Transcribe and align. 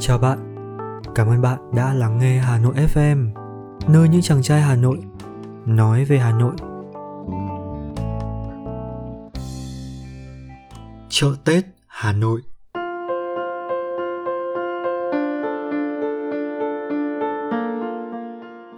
Chào 0.00 0.18
bạn, 0.18 0.38
cảm 1.14 1.28
ơn 1.28 1.42
bạn 1.42 1.58
đã 1.74 1.94
lắng 1.94 2.18
nghe 2.18 2.38
Hà 2.38 2.58
Nội 2.58 2.74
FM, 2.94 3.34
nơi 3.88 4.08
những 4.08 4.22
chàng 4.22 4.42
trai 4.42 4.60
Hà 4.60 4.76
Nội 4.76 4.98
nói 5.66 6.04
về 6.04 6.18
Hà 6.18 6.32
Nội. 6.32 6.54
Chợ 11.08 11.34
Tết 11.44 11.64
Hà 11.86 12.12
Nội 12.12 12.40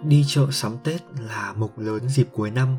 Đi 0.03 0.23
chợ 0.27 0.47
sắm 0.51 0.71
Tết 0.83 1.01
là 1.19 1.53
mục 1.57 1.79
lớn 1.79 2.09
dịp 2.09 2.27
cuối 2.33 2.51
năm. 2.51 2.75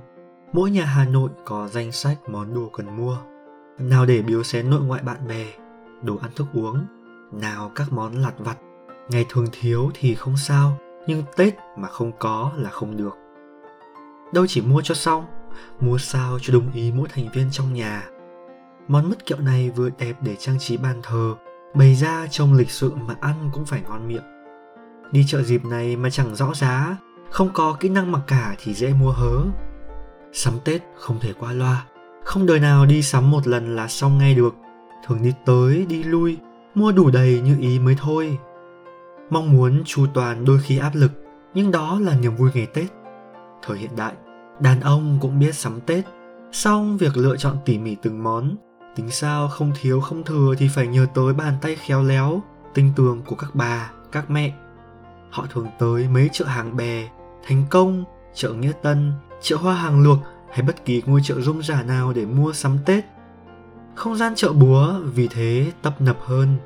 Mỗi 0.53 0.71
nhà 0.71 0.85
Hà 0.85 1.05
Nội 1.05 1.31
có 1.45 1.69
danh 1.69 1.93
sách 1.93 2.19
món 2.29 2.55
đồ 2.55 2.71
cần 2.73 2.97
mua. 2.97 3.17
Nào 3.79 4.07
để 4.07 4.23
biếu 4.23 4.43
xén 4.43 4.71
nội 4.71 4.81
ngoại 4.81 5.03
bạn 5.03 5.29
bè, 5.29 5.47
đồ 6.03 6.17
ăn 6.17 6.31
thức 6.37 6.47
uống, 6.55 6.87
nào 7.33 7.73
các 7.75 7.93
món 7.93 8.15
lặt 8.15 8.35
vặt, 8.39 8.59
ngày 9.09 9.27
thường 9.29 9.47
thiếu 9.53 9.91
thì 9.95 10.15
không 10.15 10.37
sao, 10.37 10.79
nhưng 11.07 11.23
tết 11.37 11.55
mà 11.79 11.89
không 11.89 12.13
có 12.19 12.53
là 12.57 12.71
không 12.71 12.97
được. 12.97 13.17
Đâu 14.35 14.47
chỉ 14.49 14.61
mua 14.61 14.81
cho 14.83 14.95
xong, 14.95 15.27
mua 15.81 15.99
sao 15.99 16.39
cho 16.43 16.53
đúng 16.53 16.73
ý 16.73 16.93
mỗi 16.93 17.09
thành 17.09 17.29
viên 17.35 17.51
trong 17.51 17.75
nhà. 17.75 18.09
Món 18.89 19.09
mứt 19.09 19.27
kẹo 19.27 19.39
này 19.39 19.71
vừa 19.71 19.91
đẹp 19.99 20.17
để 20.21 20.37
trang 20.37 20.59
trí 20.59 20.77
bàn 20.77 21.01
thờ, 21.03 21.35
bày 21.75 21.95
ra 21.95 22.27
trông 22.31 22.55
lịch 22.55 22.71
sự 22.71 22.95
mà 22.95 23.15
ăn 23.21 23.51
cũng 23.53 23.65
phải 23.65 23.83
ngon 23.89 24.09
miệng. 24.09 24.23
Đi 25.13 25.25
chợ 25.29 25.43
dịp 25.43 25.65
này 25.65 25.97
mà 25.97 26.11
chẳng 26.11 26.35
rõ 26.35 26.55
giá, 26.55 26.97
không 27.31 27.51
có 27.53 27.77
kỹ 27.81 27.89
năng 27.89 28.13
mặc 28.13 28.21
cả 28.27 28.55
thì 28.59 28.75
dễ 28.75 28.93
mua 28.93 29.11
hớ. 29.11 29.43
Sắm 30.33 30.55
tết 30.65 30.83
không 30.97 31.21
thể 31.21 31.33
qua 31.39 31.53
loa, 31.53 31.85
không 32.25 32.47
đời 32.47 32.61
nào 32.61 32.87
đi 32.87 33.03
sắm 33.03 33.31
một 33.31 33.47
lần 33.47 33.77
là 33.77 33.89
xong 33.89 34.19
ngay 34.19 34.35
được. 34.35 34.55
Thường 35.07 35.23
đi 35.23 35.33
tới, 35.45 35.87
đi 35.89 36.03
lui 36.03 36.39
mua 36.75 36.93
đủ 36.93 37.11
đầy 37.11 37.41
như 37.41 37.57
ý 37.61 37.79
mới 37.79 37.97
thôi. 37.99 38.39
Mong 39.31 39.53
muốn 39.53 39.83
chu 39.85 40.07
toàn 40.15 40.45
đôi 40.45 40.59
khi 40.63 40.79
áp 40.79 40.91
lực, 40.95 41.13
nhưng 41.55 41.71
đó 41.71 41.99
là 42.01 42.17
niềm 42.17 42.37
vui 42.37 42.51
ngày 42.55 42.67
tết. 42.67 42.87
Thời 43.63 43.79
hiện 43.79 43.91
đại, 43.97 44.13
đàn 44.61 44.81
ông 44.81 45.19
cũng 45.21 45.39
biết 45.39 45.55
sắm 45.55 45.81
tết. 45.81 46.05
Song 46.53 46.97
việc 46.97 47.17
lựa 47.17 47.37
chọn 47.37 47.57
tỉ 47.65 47.79
mỉ 47.79 47.97
từng 48.03 48.23
món, 48.23 48.57
tính 48.97 49.11
sao 49.11 49.49
không 49.49 49.73
thiếu 49.81 50.01
không 50.01 50.25
thừa 50.25 50.55
thì 50.59 50.69
phải 50.69 50.87
nhờ 50.87 51.07
tới 51.15 51.35
bàn 51.35 51.55
tay 51.63 51.77
khéo 51.77 52.03
léo, 52.03 52.43
tinh 52.75 52.93
tường 52.97 53.23
của 53.27 53.37
các 53.37 53.55
bà, 53.55 53.91
các 54.13 54.31
mẹ. 54.31 54.53
Họ 55.31 55.47
thường 55.53 55.67
tới 55.79 56.09
mấy 56.09 56.29
chợ 56.33 56.45
hàng 56.45 56.77
bè, 56.77 57.09
thành 57.47 57.65
công, 57.71 58.05
chợ 58.35 58.53
nghĩa 58.53 58.73
tân, 58.83 59.13
chợ 59.43 59.57
hoa 59.57 59.75
hàng 59.75 60.03
luộc 60.03 60.19
hay 60.51 60.63
bất 60.63 60.85
kỳ 60.85 61.03
ngôi 61.07 61.21
chợ 61.25 61.41
rôm 61.41 61.63
rả 61.63 61.83
nào 61.83 62.13
để 62.13 62.27
mua 62.27 62.53
sắm 62.53 62.79
tết 62.87 63.05
không 63.95 64.17
gian 64.17 64.33
chợ 64.37 64.53
búa 64.53 64.95
vì 65.15 65.29
thế 65.29 65.73
tấp 65.83 66.01
nập 66.01 66.19
hơn 66.21 66.57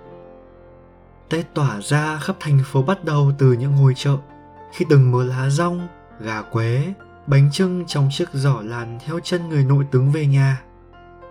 Tết 1.28 1.54
tỏa 1.54 1.80
ra 1.80 2.18
khắp 2.18 2.36
thành 2.40 2.60
phố 2.64 2.82
bắt 2.82 3.04
đầu 3.04 3.32
từ 3.38 3.52
những 3.52 3.76
ngôi 3.76 3.94
chợ 3.96 4.16
khi 4.72 4.84
từng 4.88 5.12
mớ 5.12 5.24
lá 5.24 5.50
rong, 5.50 5.88
gà 6.20 6.42
quế, 6.42 6.92
bánh 7.26 7.50
trưng 7.52 7.84
trong 7.86 8.08
chiếc 8.12 8.28
giỏ 8.32 8.60
làn 8.64 8.98
theo 9.06 9.20
chân 9.20 9.48
người 9.48 9.64
nội 9.64 9.84
tướng 9.90 10.12
về 10.12 10.26
nhà. 10.26 10.62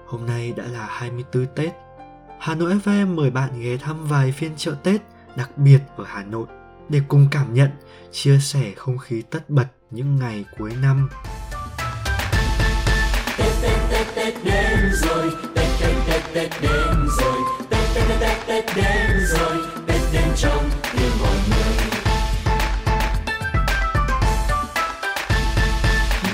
Hôm 0.08 0.26
nay 0.26 0.54
đã 0.58 0.64
là 0.64 0.88
24 0.90 1.46
Tết. 1.56 1.74
Hà 2.40 2.56
Nội 2.56 2.80
FM 2.86 3.16
mời 3.16 3.32
bạn 3.32 3.60
ghé 3.60 3.78
thăm 3.78 4.08
vài 4.08 4.32
phiên 4.32 4.52
chợ 4.58 4.76
Tết 4.84 5.02
đặc 5.36 5.58
biệt 5.58 5.80
ở 5.98 6.04
Hà 6.08 6.24
Nội 6.24 6.46
để 6.90 7.02
cùng 7.08 7.28
cảm 7.32 7.54
nhận, 7.54 7.70
chia 8.12 8.40
sẻ 8.40 8.72
không 8.76 8.98
khí 8.98 9.22
tất 9.22 9.50
bật 9.50 9.68
những 9.92 10.16
ngày 10.16 10.46
cuối 10.58 10.72
năm. 10.82 11.10
Tết 13.38 13.54
Tết 13.62 13.80
Tết 13.90 14.08
Tết 14.16 14.34
đến 14.44 14.92
rồi, 14.94 15.55
Tết 16.36 16.52
Tết 16.52 16.62
đến 16.62 17.08
rồi, 17.18 17.42
Tết 17.70 17.80
Tết 17.96 18.04
Tết 18.08 18.20
Tết 18.20 18.48
Tết 18.48 18.76
đến 18.76 19.26
rồi 19.28 19.58
đến 19.88 20.02
trong 20.36 20.70
tim 20.94 21.12
mọi 21.20 21.38
người 21.50 21.76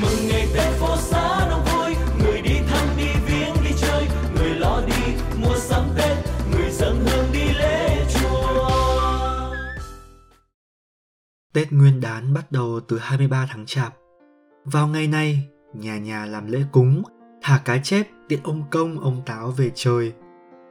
mừng 0.01 0.27
ngày 0.27 0.47
tết 0.55 0.73
phố 0.79 0.97
xá 0.97 1.47
đông 1.49 1.65
vui 1.65 1.95
người 2.19 2.41
đi 2.41 2.59
thăm 2.67 2.87
đi 2.97 3.07
viếng 3.25 3.53
đi 3.63 3.71
chơi 3.81 4.07
người 4.35 4.49
lo 4.49 4.81
đi 4.87 5.13
mua 5.43 5.55
sắm 5.57 5.83
tết 5.97 6.17
người 6.51 6.71
dâng 6.71 7.05
hương 7.05 7.25
đi 7.33 7.53
lễ 7.53 8.05
chùa 8.13 9.55
Tết 11.53 11.71
Nguyên 11.71 12.01
đán 12.01 12.33
bắt 12.33 12.51
đầu 12.51 12.79
từ 12.87 12.97
23 12.97 13.47
tháng 13.49 13.65
Chạp. 13.65 13.93
Vào 14.65 14.87
ngày 14.87 15.07
này, 15.07 15.49
nhà 15.73 15.97
nhà 15.97 16.25
làm 16.25 16.51
lễ 16.51 16.63
cúng, 16.71 17.03
thả 17.41 17.61
cá 17.65 17.77
chép 17.77 18.07
tiện 18.31 18.39
ông 18.43 18.63
công 18.69 18.99
ông 18.99 19.21
táo 19.25 19.51
về 19.51 19.71
trời 19.75 20.13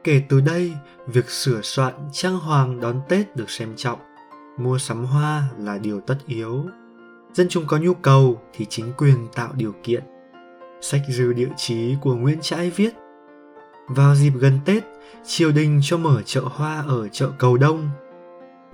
Kể 0.05 0.23
từ 0.29 0.41
đây, 0.41 0.73
việc 1.07 1.31
sửa 1.31 1.61
soạn 1.63 1.95
trang 2.13 2.39
hoàng 2.39 2.81
đón 2.81 3.01
Tết 3.09 3.37
được 3.37 3.51
xem 3.51 3.77
trọng. 3.77 3.99
Mua 4.59 4.79
sắm 4.79 5.05
hoa 5.05 5.45
là 5.59 5.79
điều 5.79 6.01
tất 6.01 6.17
yếu. 6.27 6.65
Dân 7.33 7.47
chúng 7.51 7.67
có 7.67 7.79
nhu 7.79 7.95
cầu 7.95 8.41
thì 8.53 8.67
chính 8.69 8.93
quyền 8.99 9.27
tạo 9.35 9.49
điều 9.55 9.75
kiện. 9.83 10.03
Sách 10.81 11.01
dư 11.09 11.33
địa 11.33 11.49
chí 11.57 11.97
của 12.01 12.15
Nguyễn 12.15 12.39
Trãi 12.41 12.71
viết 12.71 12.91
Vào 13.89 14.15
dịp 14.15 14.33
gần 14.35 14.59
Tết, 14.65 14.85
triều 15.27 15.53
đình 15.53 15.81
cho 15.83 15.99
mở 15.99 16.23
chợ 16.23 16.43
hoa 16.45 16.85
ở 16.87 17.09
chợ 17.09 17.31
Cầu 17.39 17.57
Đông. 17.57 17.91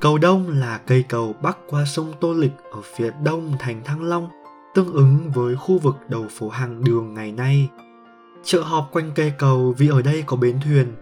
Cầu 0.01 0.19
Đông 0.19 0.49
là 0.49 0.81
cây 0.87 1.05
cầu 1.09 1.35
bắc 1.43 1.59
qua 1.69 1.85
sông 1.85 2.13
Tô 2.21 2.33
Lịch 2.33 2.55
ở 2.73 2.81
phía 2.97 3.11
đông 3.25 3.53
thành 3.59 3.85
Thăng 3.85 4.03
Long, 4.03 4.29
tương 4.75 4.93
ứng 4.93 5.31
với 5.35 5.57
khu 5.57 5.79
vực 5.79 5.97
đầu 6.09 6.27
phố 6.31 6.49
hàng 6.49 6.85
đường 6.85 7.15
ngày 7.15 7.33
nay. 7.33 7.69
Chợ 8.49 8.62
họp 8.62 8.89
quanh 8.93 9.11
cây 9.15 9.33
cầu 9.39 9.75
vì 9.79 9.89
ở 9.89 10.03
đây 10.03 10.23
có 10.27 10.37
bến 10.37 10.59
thuyền, 10.65 10.93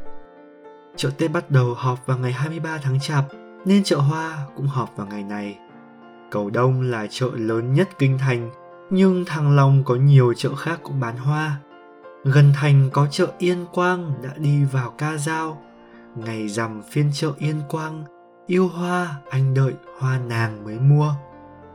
Chợ 0.97 1.11
Tết 1.19 1.31
bắt 1.33 1.51
đầu 1.51 1.75
họp 1.75 2.07
vào 2.07 2.19
ngày 2.19 2.33
23 2.33 2.79
tháng 2.83 3.01
Chạp, 3.01 3.25
nên 3.65 3.85
chợ 3.85 3.97
Hoa 3.97 4.39
cũng 4.57 4.67
họp 4.67 4.97
vào 4.97 5.07
ngày 5.07 5.23
này. 5.23 5.59
Cầu 6.31 6.51
Đông 6.51 6.81
là 6.81 7.07
chợ 7.11 7.31
lớn 7.35 7.75
nhất 7.75 7.89
kinh 7.99 8.19
thành, 8.19 8.51
nhưng 8.91 9.25
Thăng 9.25 9.57
Long 9.57 9.85
có 9.85 9.95
nhiều 9.95 10.35
chợ 10.35 10.55
khác 10.55 10.81
cũng 10.83 11.01
bán 11.01 11.17
hoa. 11.17 11.57
Gần 12.25 12.53
thành 12.55 12.91
có 12.93 13.07
chợ 13.11 13.27
Yên 13.39 13.67
Quang 13.73 14.13
đã 14.23 14.31
đi 14.37 14.65
vào 14.65 14.91
ca 14.91 15.17
dao. 15.17 15.63
Ngày 16.17 16.49
rằm 16.49 16.83
phiên 16.91 17.11
chợ 17.13 17.33
Yên 17.39 17.61
Quang, 17.69 18.05
yêu 18.47 18.69
hoa 18.69 19.15
anh 19.31 19.55
đợi 19.55 19.73
hoa 19.99 20.19
nàng 20.19 20.65
mới 20.65 20.79
mua. 20.79 21.15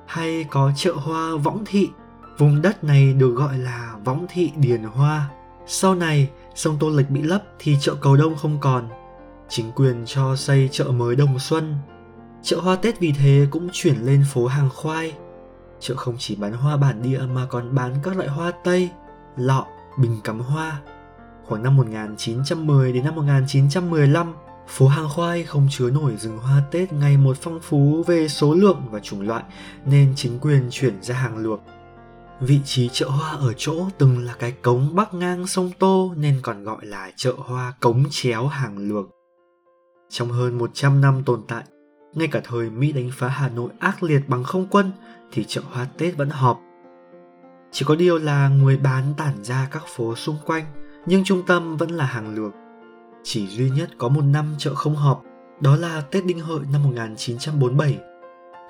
Hay 0.07 0.45
có 0.49 0.71
chợ 0.75 0.93
hoa 0.93 1.35
Võng 1.43 1.63
Thị, 1.65 1.89
vùng 2.37 2.61
đất 2.61 2.83
này 2.83 3.13
được 3.13 3.31
gọi 3.31 3.57
là 3.57 3.95
Võng 4.05 4.25
Thị 4.29 4.51
Điền 4.57 4.83
Hoa. 4.83 5.29
Sau 5.71 5.95
này, 5.95 6.29
sông 6.55 6.77
Tô 6.79 6.89
Lịch 6.89 7.09
bị 7.09 7.21
lấp 7.21 7.43
thì 7.59 7.77
chợ 7.81 7.95
Cầu 8.01 8.17
Đông 8.17 8.35
không 8.35 8.57
còn, 8.59 8.89
chính 9.49 9.71
quyền 9.71 10.03
cho 10.05 10.35
xây 10.35 10.69
chợ 10.71 10.83
mới 10.83 11.15
Đồng 11.15 11.39
Xuân. 11.39 11.75
Chợ 12.43 12.59
hoa 12.59 12.75
Tết 12.75 12.99
vì 12.99 13.11
thế 13.11 13.47
cũng 13.51 13.69
chuyển 13.73 13.95
lên 13.95 14.25
phố 14.33 14.47
hàng 14.47 14.69
khoai. 14.75 15.13
Chợ 15.79 15.95
không 15.95 16.15
chỉ 16.19 16.35
bán 16.35 16.53
hoa 16.53 16.77
bản 16.77 17.01
địa 17.01 17.19
mà 17.19 17.45
còn 17.45 17.75
bán 17.75 17.95
các 18.03 18.17
loại 18.17 18.29
hoa 18.29 18.51
tây, 18.63 18.89
lọ, 19.37 19.65
bình 19.97 20.21
cắm 20.23 20.39
hoa. 20.39 20.81
Khoảng 21.47 21.63
năm 21.63 21.77
1910 21.77 22.93
đến 22.93 23.03
năm 23.03 23.15
1915, 23.15 24.33
phố 24.67 24.87
hàng 24.87 25.09
khoai 25.09 25.43
không 25.43 25.67
chứa 25.71 25.89
nổi 25.89 26.15
rừng 26.17 26.37
hoa 26.37 26.61
Tết 26.71 26.93
ngày 26.93 27.17
một 27.17 27.37
phong 27.41 27.59
phú 27.61 28.03
về 28.07 28.27
số 28.27 28.53
lượng 28.53 28.81
và 28.91 28.99
chủng 28.99 29.21
loại 29.21 29.43
nên 29.85 30.13
chính 30.15 30.39
quyền 30.39 30.67
chuyển 30.71 31.01
ra 31.01 31.15
hàng 31.15 31.37
luộc. 31.37 31.61
Vị 32.41 32.59
trí 32.65 32.89
chợ 32.89 33.09
hoa 33.09 33.31
ở 33.31 33.53
chỗ 33.57 33.87
từng 33.97 34.25
là 34.25 34.35
cái 34.39 34.51
cống 34.51 34.95
bắc 34.95 35.13
ngang 35.13 35.47
sông 35.47 35.71
Tô 35.79 36.13
nên 36.17 36.39
còn 36.41 36.63
gọi 36.63 36.85
là 36.85 37.11
chợ 37.15 37.33
hoa 37.37 37.73
cống 37.79 38.03
chéo 38.09 38.47
hàng 38.47 38.89
luộc. 38.89 39.05
Trong 40.09 40.29
hơn 40.29 40.57
100 40.57 41.01
năm 41.01 41.23
tồn 41.25 41.41
tại, 41.47 41.63
ngay 42.13 42.27
cả 42.27 42.41
thời 42.43 42.69
Mỹ 42.69 42.91
đánh 42.91 43.09
phá 43.13 43.27
Hà 43.27 43.49
Nội 43.49 43.69
ác 43.79 44.03
liệt 44.03 44.21
bằng 44.27 44.43
không 44.43 44.67
quân 44.71 44.91
thì 45.31 45.43
chợ 45.47 45.61
hoa 45.71 45.87
Tết 45.97 46.17
vẫn 46.17 46.29
họp. 46.29 46.59
Chỉ 47.71 47.85
có 47.85 47.95
điều 47.95 48.17
là 48.17 48.49
người 48.49 48.77
bán 48.77 49.13
tản 49.17 49.43
ra 49.43 49.67
các 49.71 49.83
phố 49.87 50.15
xung 50.15 50.37
quanh, 50.45 50.65
nhưng 51.05 51.23
trung 51.23 51.41
tâm 51.47 51.77
vẫn 51.77 51.91
là 51.91 52.05
hàng 52.05 52.35
lược. 52.35 52.53
Chỉ 53.23 53.47
duy 53.47 53.69
nhất 53.69 53.89
có 53.97 54.09
một 54.09 54.23
năm 54.23 54.55
chợ 54.57 54.75
không 54.75 54.95
họp, 54.95 55.23
đó 55.61 55.75
là 55.75 56.01
Tết 56.01 56.25
Đinh 56.25 56.39
Hợi 56.39 56.59
năm 56.71 56.83
1947. 56.83 57.97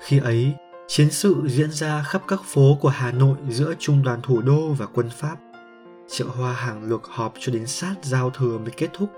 Khi 0.02 0.18
ấy, 0.18 0.54
chiến 0.90 1.10
sự 1.10 1.42
diễn 1.46 1.70
ra 1.70 2.02
khắp 2.02 2.22
các 2.28 2.40
phố 2.44 2.78
của 2.80 2.88
Hà 2.88 3.12
Nội 3.12 3.36
giữa 3.48 3.74
trung 3.78 4.02
đoàn 4.02 4.20
thủ 4.22 4.42
đô 4.42 4.72
và 4.72 4.86
quân 4.86 5.10
Pháp. 5.10 5.36
Chợ 6.08 6.24
hoa 6.24 6.52
hàng 6.52 6.84
lược 6.84 7.04
họp 7.06 7.34
cho 7.38 7.52
đến 7.52 7.66
sát 7.66 7.94
giao 8.02 8.30
thừa 8.30 8.58
mới 8.58 8.70
kết 8.70 8.88
thúc. 8.92 9.12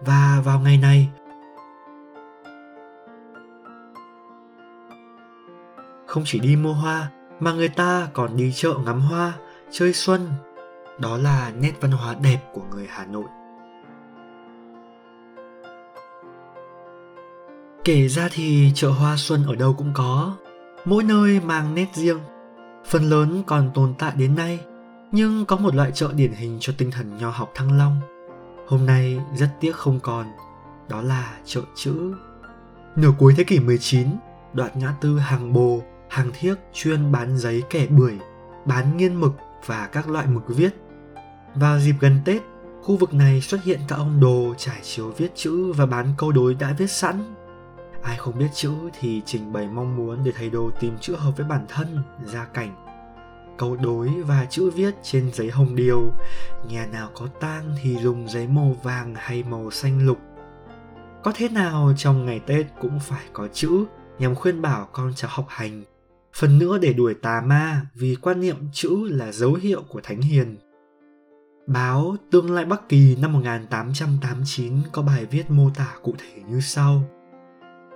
Và 0.00 0.42
vào 0.44 0.60
ngày 0.60 0.78
này, 0.78 1.08
không 6.06 6.22
chỉ 6.26 6.38
đi 6.38 6.56
mua 6.56 6.72
hoa 6.72 7.10
mà 7.40 7.52
người 7.52 7.68
ta 7.68 8.08
còn 8.12 8.36
đi 8.36 8.52
chợ 8.54 8.74
ngắm 8.84 9.00
hoa 9.00 9.32
chơi 9.70 9.92
xuân 9.92 10.28
đó 10.98 11.16
là 11.16 11.52
nét 11.60 11.72
văn 11.80 11.90
hóa 11.90 12.14
đẹp 12.22 12.38
của 12.52 12.62
người 12.70 12.86
hà 12.90 13.06
nội 13.06 13.24
kể 17.84 18.08
ra 18.08 18.28
thì 18.32 18.72
chợ 18.74 18.90
hoa 18.90 19.16
xuân 19.16 19.44
ở 19.46 19.54
đâu 19.54 19.74
cũng 19.78 19.90
có 19.94 20.36
mỗi 20.84 21.04
nơi 21.04 21.40
mang 21.40 21.74
nét 21.74 21.86
riêng 21.94 22.18
phần 22.86 23.02
lớn 23.02 23.42
còn 23.46 23.70
tồn 23.74 23.94
tại 23.98 24.12
đến 24.16 24.34
nay 24.34 24.60
nhưng 25.12 25.44
có 25.44 25.56
một 25.56 25.74
loại 25.74 25.90
chợ 25.94 26.12
điển 26.14 26.32
hình 26.32 26.56
cho 26.60 26.72
tinh 26.78 26.90
thần 26.90 27.18
nho 27.18 27.30
học 27.30 27.52
thăng 27.54 27.78
long 27.78 28.00
hôm 28.68 28.86
nay 28.86 29.20
rất 29.36 29.48
tiếc 29.60 29.74
không 29.74 30.00
còn 30.00 30.26
đó 30.88 31.02
là 31.02 31.38
chợ 31.44 31.60
chữ 31.74 32.14
Nửa 32.96 33.12
cuối 33.18 33.34
thế 33.36 33.44
kỷ 33.44 33.60
19, 33.60 34.08
đoạn 34.52 34.70
ngã 34.74 34.94
tư 35.00 35.18
hàng 35.18 35.52
bồ, 35.52 35.82
hàng 36.08 36.30
thiếc 36.40 36.54
chuyên 36.72 37.12
bán 37.12 37.38
giấy 37.38 37.62
kẻ 37.70 37.86
bưởi, 37.86 38.14
bán 38.64 38.96
nghiên 38.96 39.20
mực 39.20 39.32
và 39.66 39.86
các 39.86 40.08
loại 40.08 40.26
mực 40.26 40.42
viết. 40.48 40.70
Vào 41.54 41.78
dịp 41.78 41.94
gần 42.00 42.20
Tết, 42.24 42.42
khu 42.82 42.96
vực 42.96 43.14
này 43.14 43.40
xuất 43.40 43.64
hiện 43.64 43.80
các 43.88 43.96
ông 43.96 44.20
đồ 44.20 44.54
trải 44.58 44.80
chiếu 44.82 45.12
viết 45.16 45.28
chữ 45.34 45.72
và 45.72 45.86
bán 45.86 46.06
câu 46.18 46.32
đối 46.32 46.54
đã 46.54 46.74
viết 46.78 46.90
sẵn. 46.90 47.34
Ai 48.04 48.16
không 48.16 48.38
biết 48.38 48.48
chữ 48.54 48.70
thì 49.00 49.22
trình 49.26 49.52
bày 49.52 49.68
mong 49.68 49.96
muốn 49.96 50.24
để 50.24 50.32
thầy 50.36 50.50
đồ 50.50 50.70
tìm 50.80 50.98
chữ 51.00 51.14
hợp 51.14 51.36
với 51.36 51.46
bản 51.46 51.64
thân, 51.68 52.02
gia 52.24 52.44
cảnh. 52.44 52.74
Câu 53.58 53.76
đối 53.76 54.08
và 54.08 54.46
chữ 54.50 54.70
viết 54.70 54.94
trên 55.02 55.30
giấy 55.32 55.50
hồng 55.50 55.76
điều, 55.76 56.12
nhà 56.68 56.86
nào 56.86 57.10
có 57.14 57.26
tang 57.40 57.76
thì 57.82 57.96
dùng 57.96 58.28
giấy 58.28 58.48
màu 58.48 58.76
vàng 58.82 59.14
hay 59.16 59.42
màu 59.42 59.70
xanh 59.70 60.06
lục. 60.06 60.18
Có 61.22 61.32
thế 61.34 61.48
nào 61.48 61.92
trong 61.96 62.26
ngày 62.26 62.40
Tết 62.46 62.66
cũng 62.80 63.00
phải 63.00 63.24
có 63.32 63.48
chữ 63.52 63.84
nhằm 64.18 64.34
khuyên 64.34 64.62
bảo 64.62 64.88
con 64.92 65.12
cháu 65.16 65.30
học 65.34 65.46
hành. 65.48 65.82
Phần 66.34 66.58
nữa 66.58 66.78
để 66.78 66.92
đuổi 66.92 67.14
tà 67.14 67.42
ma 67.46 67.86
vì 67.94 68.16
quan 68.20 68.40
niệm 68.40 68.56
chữ 68.72 69.08
là 69.10 69.32
dấu 69.32 69.54
hiệu 69.54 69.82
của 69.88 70.00
thánh 70.02 70.20
hiền. 70.20 70.56
Báo 71.66 72.16
Tương 72.30 72.52
lai 72.54 72.64
Bắc 72.64 72.88
Kỳ 72.88 73.16
năm 73.16 73.32
1889 73.32 74.74
có 74.92 75.02
bài 75.02 75.24
viết 75.24 75.50
mô 75.50 75.70
tả 75.74 75.94
cụ 76.02 76.14
thể 76.18 76.42
như 76.48 76.60
sau. 76.60 77.02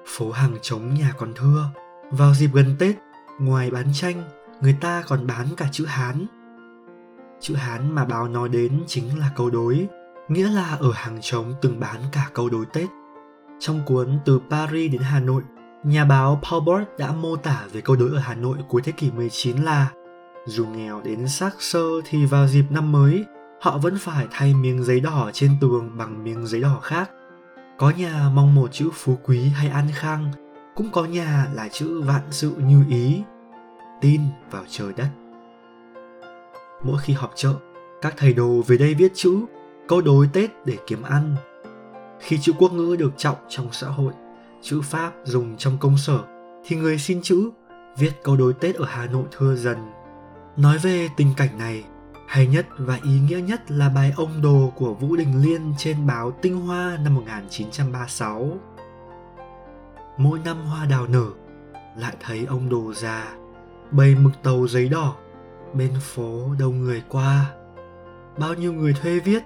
Phố 0.09 0.31
hàng 0.31 0.57
trống 0.63 0.95
nhà 0.95 1.13
còn 1.19 1.33
thưa, 1.35 1.65
vào 2.11 2.35
dịp 2.35 2.51
gần 2.53 2.77
Tết, 2.79 2.97
ngoài 3.41 3.71
bán 3.71 3.87
tranh, 3.93 4.23
người 4.61 4.77
ta 4.81 5.03
còn 5.09 5.27
bán 5.27 5.47
cả 5.57 5.69
chữ 5.73 5.85
Hán. 5.85 6.27
Chữ 7.41 7.55
Hán 7.55 7.95
mà 7.95 8.05
báo 8.05 8.29
nói 8.29 8.49
đến 8.49 8.83
chính 8.87 9.19
là 9.19 9.31
câu 9.37 9.51
đối, 9.51 9.89
nghĩa 10.29 10.49
là 10.49 10.77
ở 10.81 10.93
hàng 10.95 11.19
trống 11.21 11.55
từng 11.63 11.81
bán 11.81 12.01
cả 12.13 12.29
câu 12.33 12.49
đối 12.49 12.67
Tết. 12.67 12.89
Trong 13.61 13.81
cuốn 13.87 14.19
Từ 14.25 14.41
Paris 14.51 14.93
đến 14.93 15.03
Hà 15.03 15.21
Nội, 15.21 15.43
nhà 15.85 16.05
báo 16.05 16.41
Paul 16.51 16.65
Bort 16.65 16.85
đã 16.99 17.13
mô 17.13 17.37
tả 17.37 17.65
về 17.73 17.81
câu 17.81 17.97
đối 17.97 18.11
ở 18.11 18.19
Hà 18.19 18.35
Nội 18.35 18.59
cuối 18.69 18.83
thế 18.85 18.93
kỷ 18.93 19.11
19 19.11 19.57
là 19.57 19.89
dù 20.47 20.67
nghèo 20.67 21.01
đến 21.05 21.29
xác 21.29 21.51
sơ 21.59 21.85
thì 22.05 22.27
vào 22.27 22.47
dịp 22.47 22.65
năm 22.71 22.93
mới, 22.93 23.25
họ 23.61 23.79
vẫn 23.79 23.99
phải 23.99 24.27
thay 24.31 24.55
miếng 24.55 24.85
giấy 24.85 25.01
đỏ 25.01 25.31
trên 25.33 25.57
tường 25.61 25.99
bằng 25.99 26.25
miếng 26.25 26.47
giấy 26.47 26.61
đỏ 26.61 26.81
khác. 26.83 27.11
Có 27.79 27.93
nhà 27.99 28.31
mong 28.35 28.55
một 28.55 28.73
chữ 28.73 28.91
phú 28.93 29.19
quý 29.23 29.49
hay 29.49 29.69
an 29.69 29.89
khang, 29.95 30.33
cũng 30.75 30.91
có 30.93 31.05
nhà 31.05 31.47
là 31.55 31.69
chữ 31.69 32.03
vạn 32.03 32.23
sự 32.31 32.53
như 32.59 32.85
ý, 32.89 33.23
tin 34.01 34.21
vào 34.51 34.65
trời 34.69 34.93
đất. 34.97 35.09
Mỗi 36.85 36.99
khi 37.01 37.13
họp 37.13 37.33
chợ, 37.35 37.55
các 38.03 38.15
thầy 38.17 38.33
đồ 38.33 38.63
về 38.67 38.77
đây 38.77 38.95
viết 38.95 39.13
chữ, 39.15 39.41
câu 39.89 40.01
đối 40.01 40.29
Tết 40.33 40.51
để 40.65 40.77
kiếm 40.87 41.03
ăn. 41.03 41.37
Khi 42.21 42.39
chữ 42.39 42.53
quốc 42.59 42.73
ngữ 42.73 42.97
được 42.97 43.13
trọng 43.17 43.37
trong 43.49 43.69
xã 43.73 43.89
hội, 43.89 44.13
chữ 44.63 44.81
Pháp 44.81 45.13
dùng 45.25 45.57
trong 45.57 45.79
công 45.79 45.99
sở, 45.99 46.19
thì 46.67 46.77
người 46.77 46.99
xin 46.99 47.23
chữ, 47.23 47.51
viết 47.99 48.13
câu 48.23 48.37
đối 48.37 48.53
Tết 48.53 48.75
ở 48.75 48.85
Hà 48.89 49.07
Nội 49.07 49.25
thưa 49.39 49.57
dần. 49.57 49.79
Nói 50.57 50.79
về 50.79 51.09
tình 51.17 51.35
cảnh 51.37 51.59
này, 51.59 51.85
hay 52.29 52.47
nhất 52.47 52.67
và 52.79 52.99
ý 53.03 53.21
nghĩa 53.21 53.41
nhất 53.41 53.71
là 53.71 53.89
bài 53.89 54.13
ông 54.17 54.43
đồ 54.43 54.73
của 54.77 54.95
Vũ 54.95 55.17
Đình 55.17 55.43
Liên 55.43 55.75
trên 55.79 56.07
báo 56.07 56.31
Tinh 56.31 56.57
Hoa 56.57 56.99
năm 57.05 57.15
1936. 57.15 58.53
Mỗi 60.17 60.39
năm 60.45 60.67
hoa 60.67 60.87
đào 60.87 61.07
nở, 61.07 61.27
lại 61.97 62.17
thấy 62.21 62.47
ông 62.47 62.69
đồ 62.69 62.93
già, 62.93 63.37
bầy 63.91 64.15
mực 64.15 64.33
tàu 64.43 64.67
giấy 64.69 64.89
đỏ, 64.89 65.15
bên 65.73 65.91
phố 66.01 66.55
đông 66.59 66.81
người 66.81 67.03
qua. 67.09 67.51
Bao 68.39 68.55
nhiêu 68.55 68.73
người 68.73 68.93
thuê 68.93 69.21
viết, 69.21 69.43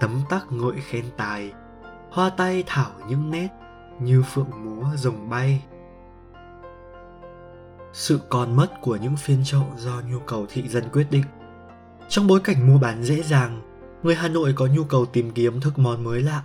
tấm 0.00 0.20
tắc 0.30 0.52
ngợi 0.52 0.76
khen 0.80 1.04
tài, 1.16 1.52
hoa 2.10 2.30
tay 2.30 2.64
thảo 2.66 2.90
những 3.08 3.30
nét 3.30 3.48
như 4.00 4.22
phượng 4.22 4.50
múa 4.64 4.86
rồng 4.96 5.30
bay. 5.30 5.64
Sự 7.92 8.20
còn 8.28 8.56
mất 8.56 8.80
của 8.80 8.96
những 8.96 9.16
phiên 9.16 9.42
chợ 9.44 9.60
do 9.76 10.02
nhu 10.10 10.18
cầu 10.18 10.46
thị 10.48 10.68
dân 10.68 10.84
quyết 10.92 11.06
định– 11.10 11.24
trong 12.08 12.26
bối 12.26 12.40
cảnh 12.40 12.72
mua 12.72 12.78
bán 12.78 13.02
dễ 13.02 13.22
dàng, 13.22 13.60
người 14.02 14.14
Hà 14.14 14.28
Nội 14.28 14.52
có 14.56 14.66
nhu 14.66 14.84
cầu 14.84 15.06
tìm 15.06 15.30
kiếm 15.30 15.60
thức 15.60 15.78
món 15.78 16.04
mới 16.04 16.22
lạ, 16.22 16.42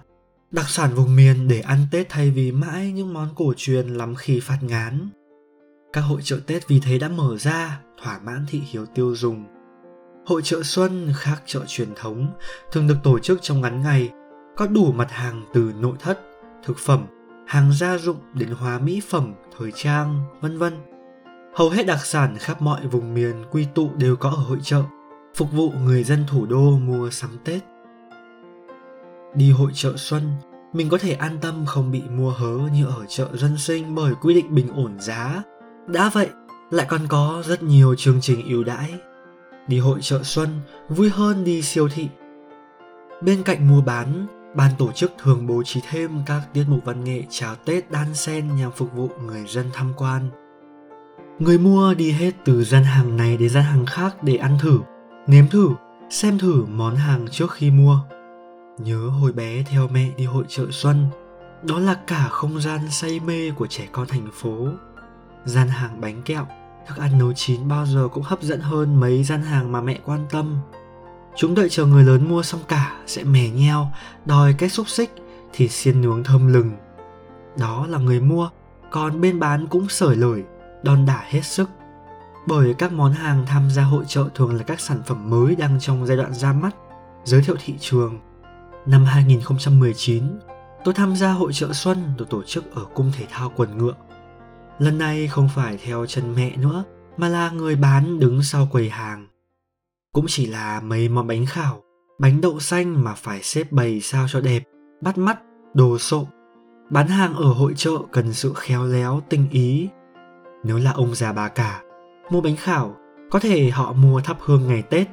đặc 0.51 0.69
sản 0.69 0.93
vùng 0.93 1.15
miền 1.15 1.47
để 1.47 1.59
ăn 1.59 1.79
Tết 1.91 2.09
thay 2.09 2.31
vì 2.31 2.51
mãi 2.51 2.91
những 2.91 3.13
món 3.13 3.27
cổ 3.35 3.53
truyền 3.57 3.87
lắm 3.87 4.15
khi 4.15 4.39
phát 4.39 4.57
ngán. 4.61 5.09
Các 5.93 6.01
hội 6.01 6.21
chợ 6.23 6.39
Tết 6.47 6.67
vì 6.67 6.79
thế 6.79 6.99
đã 6.99 7.09
mở 7.09 7.37
ra, 7.37 7.79
thỏa 8.03 8.19
mãn 8.19 8.45
thị 8.49 8.61
hiếu 8.65 8.85
tiêu 8.85 9.15
dùng. 9.15 9.45
Hội 10.25 10.41
chợ 10.43 10.63
Xuân 10.63 11.13
khác 11.15 11.41
chợ 11.45 11.61
truyền 11.67 11.89
thống, 11.95 12.33
thường 12.71 12.87
được 12.87 12.97
tổ 13.03 13.19
chức 13.19 13.39
trong 13.41 13.61
ngắn 13.61 13.81
ngày, 13.81 14.09
có 14.57 14.67
đủ 14.67 14.91
mặt 14.91 15.11
hàng 15.11 15.45
từ 15.53 15.71
nội 15.79 15.95
thất, 15.99 16.19
thực 16.65 16.77
phẩm, 16.77 17.05
hàng 17.47 17.71
gia 17.73 17.97
dụng 17.97 18.17
đến 18.33 18.49
hóa 18.49 18.79
mỹ 18.79 19.01
phẩm, 19.09 19.33
thời 19.57 19.71
trang, 19.75 20.21
vân 20.41 20.57
vân. 20.57 20.73
Hầu 21.55 21.69
hết 21.69 21.85
đặc 21.85 22.05
sản 22.05 22.37
khắp 22.39 22.61
mọi 22.61 22.87
vùng 22.87 23.13
miền 23.13 23.43
quy 23.51 23.67
tụ 23.75 23.89
đều 23.97 24.15
có 24.15 24.29
ở 24.29 24.35
hội 24.35 24.57
chợ 24.63 24.83
phục 25.39 25.51
vụ 25.51 25.71
người 25.85 26.03
dân 26.03 26.23
thủ 26.27 26.45
đô 26.45 26.77
mua 26.77 27.09
sắm 27.09 27.29
Tết. 27.43 27.61
Đi 29.35 29.51
hội 29.51 29.71
chợ 29.73 29.93
xuân, 29.97 30.31
mình 30.73 30.89
có 30.89 30.97
thể 30.97 31.13
an 31.13 31.37
tâm 31.41 31.65
không 31.65 31.91
bị 31.91 32.01
mua 32.01 32.29
hớ 32.29 32.57
như 32.73 32.85
ở 32.85 33.05
chợ 33.07 33.29
dân 33.33 33.57
sinh 33.57 33.95
bởi 33.95 34.13
quy 34.21 34.33
định 34.33 34.55
bình 34.55 34.67
ổn 34.75 34.99
giá. 34.99 35.43
Đã 35.87 36.09
vậy, 36.13 36.29
lại 36.71 36.85
còn 36.89 37.01
có 37.07 37.43
rất 37.45 37.63
nhiều 37.63 37.95
chương 37.95 38.21
trình 38.21 38.45
ưu 38.49 38.63
đãi. 38.63 38.93
Đi 39.67 39.79
hội 39.79 39.99
chợ 40.01 40.23
xuân 40.23 40.49
vui 40.89 41.09
hơn 41.09 41.43
đi 41.43 41.61
siêu 41.61 41.89
thị. 41.89 42.07
Bên 43.21 43.43
cạnh 43.43 43.69
mua 43.69 43.81
bán, 43.81 44.27
ban 44.55 44.71
tổ 44.77 44.91
chức 44.91 45.11
thường 45.17 45.47
bố 45.47 45.63
trí 45.63 45.81
thêm 45.89 46.11
các 46.25 46.41
tiết 46.53 46.63
mục 46.67 46.85
văn 46.85 47.03
nghệ 47.03 47.23
chào 47.29 47.55
Tết 47.55 47.91
đan 47.91 48.13
xen 48.13 48.55
nhằm 48.55 48.71
phục 48.71 48.93
vụ 48.93 49.09
người 49.25 49.43
dân 49.47 49.65
tham 49.73 49.93
quan. 49.97 50.29
Người 51.39 51.57
mua 51.57 51.93
đi 51.93 52.11
hết 52.11 52.31
từ 52.45 52.63
gian 52.63 52.83
hàng 52.83 53.17
này 53.17 53.37
đến 53.37 53.49
gian 53.49 53.63
hàng 53.63 53.85
khác 53.85 54.23
để 54.23 54.35
ăn 54.35 54.57
thử 54.61 54.79
nếm 55.29 55.47
thử, 55.47 55.69
xem 56.09 56.37
thử 56.37 56.65
món 56.65 56.95
hàng 56.95 57.27
trước 57.31 57.51
khi 57.51 57.71
mua. 57.71 57.99
Nhớ 58.77 59.07
hồi 59.07 59.31
bé 59.31 59.63
theo 59.63 59.87
mẹ 59.87 60.09
đi 60.17 60.25
hội 60.25 60.43
chợ 60.47 60.65
xuân, 60.71 61.05
đó 61.63 61.79
là 61.79 61.93
cả 62.07 62.27
không 62.31 62.61
gian 62.61 62.79
say 62.91 63.19
mê 63.19 63.51
của 63.51 63.67
trẻ 63.67 63.87
con 63.91 64.07
thành 64.07 64.27
phố. 64.33 64.67
Gian 65.45 65.67
hàng 65.67 66.01
bánh 66.01 66.21
kẹo, 66.21 66.45
thức 66.87 66.97
ăn 66.97 67.19
nấu 67.19 67.33
chín 67.33 67.67
bao 67.67 67.85
giờ 67.85 68.07
cũng 68.13 68.23
hấp 68.23 68.41
dẫn 68.41 68.59
hơn 68.59 68.99
mấy 68.99 69.23
gian 69.23 69.41
hàng 69.41 69.71
mà 69.71 69.81
mẹ 69.81 69.99
quan 70.05 70.25
tâm. 70.29 70.57
Chúng 71.35 71.55
đợi 71.55 71.69
chờ 71.69 71.85
người 71.85 72.03
lớn 72.03 72.29
mua 72.29 72.43
xong 72.43 72.61
cả 72.67 72.95
sẽ 73.07 73.23
mè 73.23 73.49
nheo, 73.49 73.87
đòi 74.25 74.53
cái 74.53 74.69
xúc 74.69 74.89
xích, 74.89 75.11
thịt 75.53 75.71
xiên 75.71 76.01
nướng 76.01 76.23
thơm 76.23 76.53
lừng. 76.53 76.71
Đó 77.59 77.85
là 77.89 77.97
người 77.97 78.19
mua, 78.19 78.49
còn 78.91 79.21
bên 79.21 79.39
bán 79.39 79.67
cũng 79.67 79.89
sởi 79.89 80.15
lời, 80.15 80.43
đòn 80.83 81.05
đả 81.05 81.23
hết 81.27 81.41
sức 81.41 81.69
bởi 82.47 82.73
các 82.73 82.93
món 82.93 83.11
hàng 83.11 83.45
tham 83.45 83.69
gia 83.69 83.83
hội 83.83 84.03
trợ 84.07 84.29
thường 84.35 84.55
là 84.55 84.63
các 84.63 84.79
sản 84.79 85.01
phẩm 85.05 85.29
mới 85.29 85.55
đang 85.55 85.79
trong 85.79 86.05
giai 86.05 86.17
đoạn 86.17 86.33
ra 86.33 86.53
mắt, 86.53 86.75
giới 87.23 87.41
thiệu 87.41 87.55
thị 87.65 87.73
trường. 87.79 88.19
Năm 88.85 89.05
2019, 89.05 90.23
tôi 90.83 90.93
tham 90.93 91.15
gia 91.15 91.31
hội 91.31 91.53
trợ 91.53 91.73
xuân 91.73 92.13
được 92.17 92.29
tổ 92.29 92.43
chức 92.43 92.75
ở 92.75 92.85
cung 92.93 93.11
thể 93.17 93.25
thao 93.29 93.51
quần 93.55 93.77
ngựa. 93.77 93.95
Lần 94.79 94.97
này 94.97 95.27
không 95.27 95.49
phải 95.55 95.77
theo 95.83 96.05
chân 96.05 96.35
mẹ 96.35 96.57
nữa, 96.57 96.83
mà 97.17 97.27
là 97.29 97.51
người 97.51 97.75
bán 97.75 98.19
đứng 98.19 98.43
sau 98.43 98.67
quầy 98.71 98.89
hàng. 98.89 99.27
Cũng 100.13 100.25
chỉ 100.27 100.45
là 100.45 100.81
mấy 100.83 101.09
món 101.09 101.27
bánh 101.27 101.45
khảo, 101.45 101.81
bánh 102.19 102.41
đậu 102.41 102.59
xanh 102.59 103.03
mà 103.03 103.13
phải 103.13 103.43
xếp 103.43 103.71
bày 103.71 104.01
sao 104.01 104.25
cho 104.29 104.41
đẹp, 104.41 104.63
bắt 105.01 105.17
mắt, 105.17 105.39
đồ 105.73 105.97
sộ. 105.97 106.27
Bán 106.89 107.07
hàng 107.07 107.33
ở 107.33 107.53
hội 107.53 107.73
trợ 107.77 107.91
cần 108.11 108.33
sự 108.33 108.53
khéo 108.55 108.83
léo, 108.85 109.21
tinh 109.29 109.47
ý. 109.51 109.89
Nếu 110.63 110.77
là 110.77 110.91
ông 110.91 111.15
già 111.15 111.33
bà 111.33 111.47
cả, 111.47 111.81
mua 112.29 112.41
bánh 112.41 112.55
khảo, 112.55 112.95
có 113.31 113.39
thể 113.39 113.69
họ 113.69 113.93
mua 113.93 114.21
thắp 114.21 114.37
hương 114.39 114.67
ngày 114.67 114.81
Tết. 114.81 115.07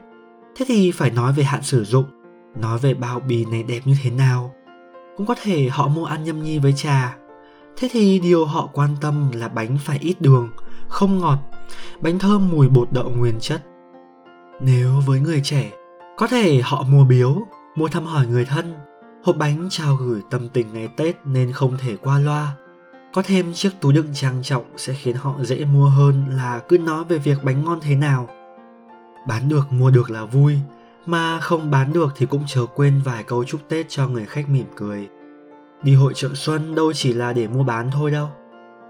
Thế 0.57 0.65
thì 0.69 0.91
phải 0.91 1.11
nói 1.11 1.33
về 1.33 1.45
hạn 1.45 1.63
sử 1.63 1.85
dụng, 1.85 2.05
nói 2.61 2.79
về 2.79 2.95
bao 2.95 3.21
bì 3.21 3.45
này 3.45 3.63
đẹp 3.63 3.81
như 3.85 3.95
thế 4.03 4.11
nào. 4.11 4.55
Cũng 5.17 5.27
có 5.27 5.35
thể 5.43 5.69
họ 5.69 5.89
mua 5.89 6.05
ăn 6.05 6.25
nhâm 6.25 6.43
nhi 6.43 6.59
với 6.59 6.73
trà. 6.73 7.17
Thế 7.77 7.89
thì 7.93 8.19
điều 8.19 8.45
họ 8.45 8.69
quan 8.73 8.91
tâm 9.01 9.31
là 9.35 9.49
bánh 9.49 9.79
phải 9.85 9.99
ít 9.99 10.21
đường, 10.21 10.51
không 10.89 11.19
ngọt, 11.19 11.39
bánh 12.01 12.19
thơm 12.19 12.49
mùi 12.51 12.69
bột 12.69 12.93
đậu 12.93 13.11
nguyên 13.11 13.41
chất. 13.41 13.63
Nếu 14.61 15.03
với 15.07 15.21
người 15.21 15.41
trẻ, 15.45 15.71
có 16.17 16.27
thể 16.27 16.61
họ 16.65 16.83
mua 16.83 17.05
biếu, 17.05 17.37
mua 17.77 17.89
thăm 17.89 18.05
hỏi 18.05 18.27
người 18.27 18.45
thân, 18.45 18.75
hộp 19.25 19.37
bánh 19.37 19.67
trao 19.71 19.97
gửi 19.97 20.21
tâm 20.31 20.49
tình 20.49 20.73
ngày 20.73 20.89
Tết 20.97 21.17
nên 21.25 21.53
không 21.53 21.77
thể 21.79 21.97
qua 21.97 22.19
loa 22.19 22.53
có 23.13 23.23
thêm 23.23 23.53
chiếc 23.53 23.71
túi 23.81 23.93
đựng 23.93 24.09
trang 24.15 24.43
trọng 24.43 24.65
sẽ 24.77 24.93
khiến 24.93 25.17
họ 25.17 25.35
dễ 25.43 25.65
mua 25.65 25.89
hơn 25.89 26.25
là 26.37 26.61
cứ 26.69 26.79
nói 26.79 27.05
về 27.05 27.19
việc 27.19 27.45
bánh 27.45 27.65
ngon 27.65 27.79
thế 27.83 27.95
nào. 27.95 28.29
Bán 29.29 29.49
được 29.49 29.73
mua 29.73 29.91
được 29.91 30.11
là 30.11 30.25
vui, 30.25 30.59
mà 31.07 31.41
không 31.41 31.71
bán 31.71 31.93
được 31.93 32.13
thì 32.17 32.27
cũng 32.27 32.43
chớ 32.47 32.67
quên 32.75 33.01
vài 33.05 33.23
câu 33.23 33.45
chúc 33.45 33.61
Tết 33.69 33.87
cho 33.89 34.09
người 34.09 34.25
khách 34.27 34.49
mỉm 34.49 34.67
cười. 34.77 35.09
Đi 35.83 35.95
hội 35.95 36.13
chợ 36.17 36.29
xuân 36.35 36.75
đâu 36.75 36.93
chỉ 36.93 37.13
là 37.13 37.33
để 37.33 37.49
mua 37.49 37.63
bán 37.65 37.91
thôi 37.93 38.11
đâu. 38.11 38.29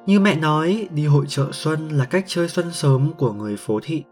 Như 0.06 0.20
mẹ 0.20 0.36
nói, 0.36 0.88
đi 0.90 1.06
hội 1.06 1.24
chợ 1.28 1.48
xuân 1.52 1.88
là 1.88 2.04
cách 2.04 2.24
chơi 2.26 2.48
xuân 2.48 2.72
sớm 2.72 3.12
của 3.18 3.32
người 3.32 3.56
phố 3.56 3.80
thị. 3.82 4.04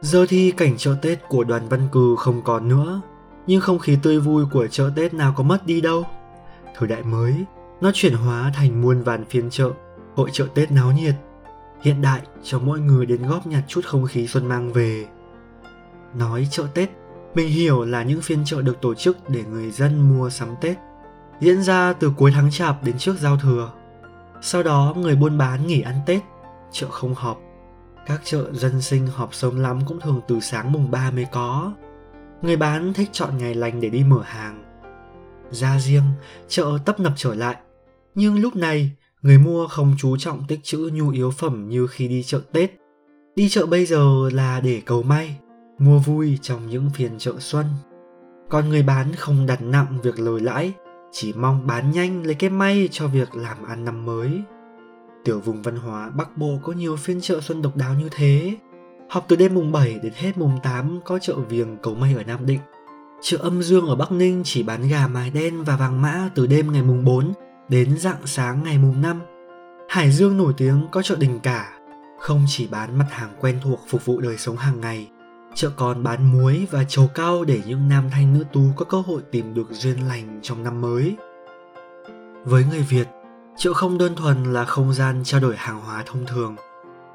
Giờ 0.00 0.26
thì 0.28 0.50
cảnh 0.50 0.76
chợ 0.76 0.96
Tết 1.02 1.18
của 1.28 1.44
đoàn 1.44 1.68
văn 1.68 1.88
cừ 1.92 2.16
không 2.18 2.42
còn 2.42 2.68
nữa, 2.68 3.00
nhưng 3.46 3.60
không 3.60 3.78
khí 3.78 3.98
tươi 4.02 4.20
vui 4.20 4.44
của 4.52 4.66
chợ 4.66 4.90
Tết 4.96 5.14
nào 5.14 5.34
có 5.36 5.42
mất 5.42 5.66
đi 5.66 5.80
đâu. 5.80 6.04
Thời 6.76 6.88
đại 6.88 7.02
mới, 7.02 7.34
nó 7.80 7.90
chuyển 7.94 8.14
hóa 8.14 8.52
thành 8.54 8.82
muôn 8.82 9.02
vàn 9.02 9.24
phiên 9.24 9.50
chợ, 9.50 9.70
hội 10.14 10.30
chợ 10.32 10.46
Tết 10.54 10.70
náo 10.70 10.92
nhiệt. 10.92 11.14
Hiện 11.82 12.02
đại 12.02 12.20
cho 12.42 12.58
mỗi 12.58 12.80
người 12.80 13.06
đến 13.06 13.26
góp 13.26 13.46
nhặt 13.46 13.64
chút 13.68 13.84
không 13.84 14.06
khí 14.06 14.26
xuân 14.26 14.46
mang 14.46 14.72
về. 14.72 15.06
Nói 16.14 16.48
chợ 16.50 16.66
Tết, 16.74 16.90
mình 17.34 17.48
hiểu 17.48 17.84
là 17.84 18.02
những 18.02 18.20
phiên 18.20 18.44
chợ 18.44 18.62
được 18.62 18.80
tổ 18.80 18.94
chức 18.94 19.16
để 19.28 19.44
người 19.44 19.70
dân 19.70 20.18
mua 20.18 20.30
sắm 20.30 20.48
Tết, 20.60 20.76
diễn 21.40 21.62
ra 21.62 21.92
từ 21.92 22.12
cuối 22.16 22.30
tháng 22.34 22.50
chạp 22.50 22.84
đến 22.84 22.98
trước 22.98 23.18
giao 23.18 23.36
thừa. 23.36 23.72
Sau 24.42 24.62
đó 24.62 24.94
người 24.96 25.16
buôn 25.16 25.38
bán 25.38 25.66
nghỉ 25.66 25.80
ăn 25.80 26.00
Tết, 26.06 26.22
chợ 26.72 26.86
không 26.90 27.14
họp. 27.14 27.40
Các 28.06 28.20
chợ 28.24 28.52
dân 28.52 28.82
sinh 28.82 29.06
họp 29.06 29.34
sớm 29.34 29.60
lắm 29.60 29.80
cũng 29.86 30.00
thường 30.00 30.20
từ 30.28 30.40
sáng 30.40 30.72
mùng 30.72 30.90
3 30.90 31.10
mới 31.10 31.26
có. 31.32 31.72
Người 32.42 32.56
bán 32.56 32.92
thích 32.92 33.08
chọn 33.12 33.38
ngày 33.38 33.54
lành 33.54 33.80
để 33.80 33.90
đi 33.90 34.04
mở 34.04 34.22
hàng. 34.24 34.64
Ra 35.50 35.78
riêng, 35.78 36.04
chợ 36.48 36.78
tấp 36.84 37.00
nập 37.00 37.12
trở 37.16 37.34
lại. 37.34 37.56
Nhưng 38.18 38.40
lúc 38.40 38.56
này, 38.56 38.90
người 39.22 39.38
mua 39.38 39.66
không 39.66 39.94
chú 39.98 40.16
trọng 40.16 40.44
tích 40.48 40.60
trữ 40.62 40.90
nhu 40.92 41.10
yếu 41.10 41.30
phẩm 41.30 41.68
như 41.68 41.86
khi 41.86 42.08
đi 42.08 42.22
chợ 42.22 42.40
Tết. 42.52 42.70
Đi 43.36 43.48
chợ 43.48 43.66
bây 43.66 43.86
giờ 43.86 44.30
là 44.32 44.60
để 44.60 44.82
cầu 44.86 45.02
may, 45.02 45.36
mua 45.78 45.98
vui 45.98 46.38
trong 46.42 46.66
những 46.66 46.90
phiên 46.94 47.18
chợ 47.18 47.32
xuân. 47.38 47.66
Còn 48.48 48.68
người 48.68 48.82
bán 48.82 49.14
không 49.14 49.46
đặt 49.46 49.62
nặng 49.62 49.98
việc 50.02 50.20
lời 50.20 50.40
lãi, 50.40 50.72
chỉ 51.12 51.32
mong 51.32 51.66
bán 51.66 51.90
nhanh 51.90 52.26
lấy 52.26 52.34
cái 52.34 52.50
may 52.50 52.88
cho 52.92 53.06
việc 53.06 53.36
làm 53.36 53.64
ăn 53.64 53.84
năm 53.84 54.06
mới. 54.06 54.30
Tiểu 55.24 55.40
vùng 55.40 55.62
văn 55.62 55.76
hóa 55.76 56.10
Bắc 56.10 56.38
Bộ 56.38 56.58
có 56.62 56.72
nhiều 56.72 56.96
phiên 56.96 57.20
chợ 57.20 57.40
xuân 57.40 57.62
độc 57.62 57.76
đáo 57.76 57.94
như 57.94 58.08
thế. 58.10 58.56
Học 59.10 59.24
từ 59.28 59.36
đêm 59.36 59.54
mùng 59.54 59.72
7 59.72 59.98
đến 60.02 60.12
hết 60.16 60.38
mùng 60.38 60.58
8 60.62 61.00
có 61.04 61.18
chợ 61.18 61.34
viềng 61.34 61.76
cầu 61.82 61.94
may 61.94 62.14
ở 62.14 62.22
Nam 62.22 62.46
Định. 62.46 62.60
Chợ 63.22 63.38
âm 63.40 63.62
dương 63.62 63.86
ở 63.86 63.96
Bắc 63.96 64.12
Ninh 64.12 64.42
chỉ 64.44 64.62
bán 64.62 64.88
gà 64.88 65.06
mái 65.06 65.30
đen 65.30 65.64
và 65.64 65.76
vàng 65.76 66.02
mã 66.02 66.30
từ 66.34 66.46
đêm 66.46 66.72
ngày 66.72 66.82
mùng 66.82 67.04
4 67.04 67.32
đến 67.68 67.98
dạng 67.98 68.26
sáng 68.26 68.62
ngày 68.62 68.78
mùng 68.78 69.02
5. 69.02 69.20
Hải 69.88 70.10
Dương 70.10 70.36
nổi 70.36 70.52
tiếng 70.56 70.88
có 70.90 71.02
chợ 71.02 71.16
đình 71.18 71.40
cả, 71.42 71.78
không 72.20 72.44
chỉ 72.48 72.66
bán 72.66 72.98
mặt 72.98 73.06
hàng 73.10 73.30
quen 73.40 73.60
thuộc 73.64 73.80
phục 73.88 74.04
vụ 74.04 74.20
đời 74.20 74.38
sống 74.38 74.56
hàng 74.56 74.80
ngày, 74.80 75.08
chợ 75.54 75.70
còn 75.76 76.02
bán 76.02 76.32
muối 76.32 76.66
và 76.70 76.84
trầu 76.88 77.08
cao 77.14 77.44
để 77.44 77.60
những 77.66 77.88
nam 77.88 78.10
thanh 78.10 78.34
nữ 78.34 78.44
tú 78.52 78.62
có 78.76 78.84
cơ 78.84 79.00
hội 79.06 79.22
tìm 79.30 79.54
được 79.54 79.68
duyên 79.70 80.08
lành 80.08 80.38
trong 80.42 80.64
năm 80.64 80.80
mới. 80.80 81.16
Với 82.44 82.64
người 82.70 82.86
Việt, 82.88 83.08
chợ 83.56 83.72
không 83.72 83.98
đơn 83.98 84.16
thuần 84.16 84.52
là 84.52 84.64
không 84.64 84.94
gian 84.94 85.20
trao 85.24 85.40
đổi 85.40 85.56
hàng 85.56 85.80
hóa 85.80 86.02
thông 86.06 86.26
thường. 86.26 86.56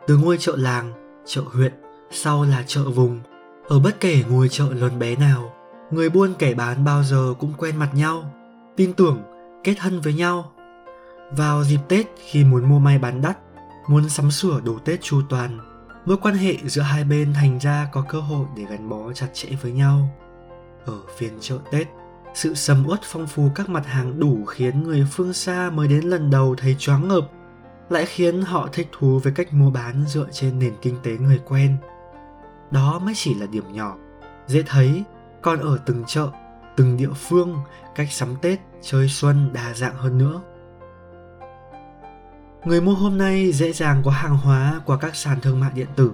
Từ 0.07 0.17
ngôi 0.17 0.37
chợ 0.37 0.55
làng, 0.57 0.93
chợ 1.25 1.41
huyện, 1.45 1.73
sau 2.11 2.43
là 2.43 2.63
chợ 2.67 2.83
vùng, 2.83 3.19
ở 3.67 3.79
bất 3.79 3.99
kể 3.99 4.23
ngôi 4.29 4.49
chợ 4.49 4.65
lớn 4.73 4.99
bé 4.99 5.15
nào, 5.15 5.53
người 5.91 6.09
buôn 6.09 6.33
kẻ 6.39 6.53
bán 6.53 6.83
bao 6.83 7.03
giờ 7.03 7.33
cũng 7.39 7.53
quen 7.57 7.75
mặt 7.77 7.89
nhau, 7.93 8.33
tin 8.75 8.93
tưởng, 8.93 9.21
kết 9.63 9.75
thân 9.79 10.01
với 10.01 10.13
nhau. 10.13 10.51
Vào 11.31 11.63
dịp 11.63 11.79
Tết 11.87 12.05
khi 12.17 12.43
muốn 12.43 12.69
mua 12.69 12.79
may 12.79 12.99
bán 12.99 13.21
đắt, 13.21 13.37
muốn 13.87 14.09
sắm 14.09 14.31
sửa 14.31 14.61
đồ 14.65 14.79
Tết 14.85 15.01
chu 15.01 15.21
toàn, 15.29 15.59
mối 16.05 16.17
quan 16.21 16.35
hệ 16.35 16.57
giữa 16.65 16.81
hai 16.81 17.03
bên 17.03 17.33
thành 17.33 17.59
ra 17.59 17.89
có 17.91 18.05
cơ 18.09 18.19
hội 18.19 18.45
để 18.55 18.63
gắn 18.69 18.89
bó 18.89 19.13
chặt 19.13 19.27
chẽ 19.33 19.49
với 19.61 19.71
nhau. 19.71 20.09
Ở 20.85 20.97
phiên 21.17 21.31
chợ 21.39 21.57
Tết, 21.71 21.87
sự 22.33 22.53
sầm 22.53 22.85
uất 22.87 22.99
phong 23.03 23.27
phú 23.27 23.49
các 23.55 23.69
mặt 23.69 23.85
hàng 23.85 24.19
đủ 24.19 24.45
khiến 24.45 24.83
người 24.83 25.07
phương 25.11 25.33
xa 25.33 25.69
mới 25.69 25.87
đến 25.87 26.03
lần 26.03 26.29
đầu 26.29 26.55
thấy 26.57 26.75
choáng 26.79 27.07
ngợp, 27.07 27.29
lại 27.89 28.05
khiến 28.05 28.41
họ 28.41 28.69
thích 28.73 28.87
thú 28.91 29.19
với 29.23 29.33
cách 29.33 29.53
mua 29.53 29.69
bán 29.69 30.03
dựa 30.07 30.27
trên 30.31 30.59
nền 30.59 30.73
kinh 30.81 30.95
tế 31.03 31.11
người 31.11 31.39
quen. 31.45 31.77
Đó 32.71 32.99
mới 32.99 33.13
chỉ 33.15 33.33
là 33.33 33.45
điểm 33.45 33.63
nhỏ, 33.71 33.95
dễ 34.47 34.63
thấy, 34.67 35.03
còn 35.41 35.59
ở 35.59 35.77
từng 35.85 36.03
chợ, 36.07 36.29
từng 36.77 36.97
địa 36.97 37.13
phương, 37.15 37.57
cách 37.95 38.11
sắm 38.11 38.35
Tết, 38.41 38.59
chơi 38.81 39.07
xuân 39.09 39.49
đa 39.53 39.73
dạng 39.73 39.95
hơn 39.95 40.17
nữa. 40.17 40.41
Người 42.65 42.81
mua 42.81 42.93
hôm 42.93 43.17
nay 43.17 43.51
dễ 43.51 43.71
dàng 43.71 44.01
có 44.05 44.11
hàng 44.11 44.37
hóa 44.37 44.81
qua 44.85 44.97
các 44.97 45.15
sàn 45.15 45.41
thương 45.41 45.59
mại 45.59 45.71
điện 45.75 45.87
tử, 45.95 46.11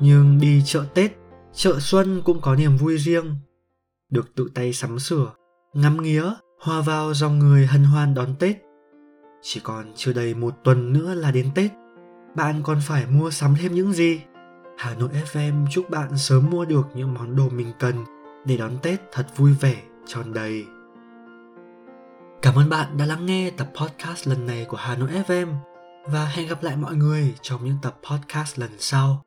nhưng 0.00 0.38
đi 0.40 0.62
chợ 0.64 0.84
Tết, 0.94 1.12
chợ 1.52 1.76
xuân 1.80 2.22
cũng 2.24 2.40
có 2.40 2.54
niềm 2.54 2.76
vui 2.76 2.98
riêng. 2.98 3.36
Được 4.10 4.34
tự 4.34 4.50
tay 4.54 4.72
sắm 4.72 4.98
sửa, 4.98 5.32
ngắm 5.74 6.02
nghía, 6.02 6.24
hòa 6.60 6.80
vào 6.80 7.14
dòng 7.14 7.38
người 7.38 7.66
hân 7.66 7.84
hoan 7.84 8.14
đón 8.14 8.34
Tết. 8.38 8.56
Chỉ 9.42 9.60
còn 9.64 9.92
chưa 9.96 10.12
đầy 10.12 10.34
một 10.34 10.54
tuần 10.64 10.92
nữa 10.92 11.14
là 11.14 11.30
đến 11.30 11.50
Tết, 11.54 11.70
bạn 12.34 12.62
còn 12.62 12.78
phải 12.80 13.06
mua 13.06 13.30
sắm 13.30 13.54
thêm 13.60 13.74
những 13.74 13.92
gì? 13.92 14.20
Hà 14.78 14.94
Nội 14.94 15.08
FM 15.32 15.66
chúc 15.70 15.90
bạn 15.90 16.18
sớm 16.18 16.50
mua 16.50 16.64
được 16.64 16.86
những 16.94 17.14
món 17.14 17.36
đồ 17.36 17.48
mình 17.48 17.72
cần 17.78 17.94
để 18.44 18.56
đón 18.56 18.78
Tết 18.82 19.00
thật 19.12 19.26
vui 19.36 19.52
vẻ, 19.60 19.82
tròn 20.06 20.32
đầy. 20.32 20.66
Cảm 22.42 22.54
ơn 22.54 22.68
bạn 22.68 22.96
đã 22.96 23.06
lắng 23.06 23.26
nghe 23.26 23.50
tập 23.50 23.70
podcast 23.74 24.28
lần 24.28 24.46
này 24.46 24.64
của 24.64 24.76
Hà 24.76 24.96
Nội 24.96 25.10
FM 25.28 25.54
và 26.04 26.24
hẹn 26.24 26.48
gặp 26.48 26.62
lại 26.62 26.76
mọi 26.76 26.94
người 26.94 27.34
trong 27.42 27.64
những 27.64 27.76
tập 27.82 28.00
podcast 28.10 28.58
lần 28.58 28.70
sau. 28.78 29.24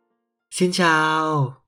Xin 0.51 0.71
chào! 0.71 1.62